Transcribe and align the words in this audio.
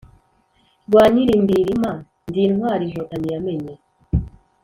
rwa 0.87 1.03
Nyilimbirima 1.13 1.91
ndi 2.29 2.39
intwali 2.47 2.83
inkotanyi 2.85 3.27
yamenye 3.33 3.73